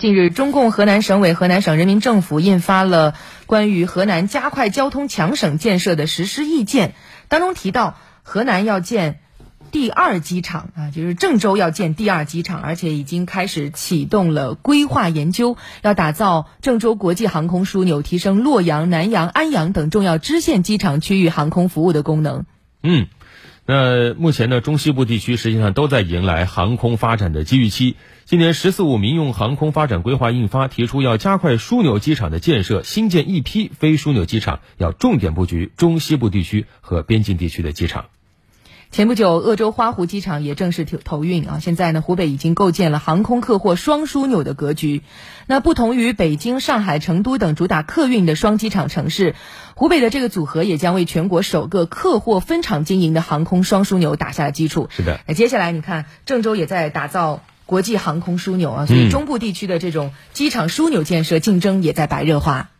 [0.00, 3.12] 近日，中共河南省委、河南省人民政府印发了
[3.44, 6.94] 关于河南加快交通强省建设的实施意见，
[7.28, 9.20] 当中提到，河南要建
[9.70, 22.46] 第二机场啊，就是郑州要建第二机场，而且已经开始启动了规划研究，要打造郑州国际航空枢纽，提升洛阳、南阳、安阳等重要支线机场区域航空服务的功能。
[22.82, 23.06] 嗯。
[23.66, 27.94] 那目前呢，中西部地区实际上都在迎来航空发展的机遇期。
[28.24, 38.06] 今年“十四五”民用航空发展规划印发，提出要加快枢纽机场的建设，新建一批非枢纽机场，要重点布局中西部地区和边境地区的机场。
[38.92, 41.60] 前不久，鄂州花湖机场也正式投投运啊！
[41.60, 45.02] 现在呢，湖北已经构建了航空客货双枢纽的格局。
[45.46, 49.36] 那不同于北京、上海、成都等主打客运的双机场城市，
[49.76, 54.88] 湖北的这个组合也将为全国首个客货分场经营的航空双枢纽打下了基础。
[54.90, 62.70] 是的，那接下来你看，郑州也在打造国际航空枢纽啊，所以中部地区的这种机场枢纽建设竞争也在白热化。